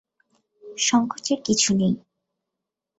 সংকোচের 0.79 1.39
কিছু 1.45 1.69
নেই। 1.73 1.93